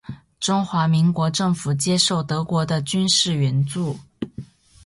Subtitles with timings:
[0.39, 3.95] 中华民国政府接受德国的军事援助。